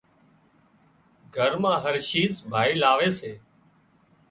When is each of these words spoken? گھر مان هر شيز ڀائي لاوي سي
گھر 1.35 1.51
مان 1.61 1.75
هر 1.83 1.95
شيز 2.09 2.33
ڀائي 2.51 2.73
لاوي 2.81 3.09
سي 3.19 3.31